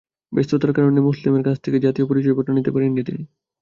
[0.31, 3.21] ব্যস্ততার কারণে মোসলেমের কাছ থেকে জাতীয় পরিচয়পত্র নিতে পারেননি তিনি।